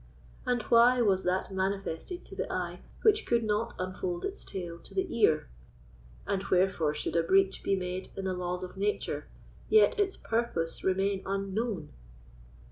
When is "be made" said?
7.61-8.09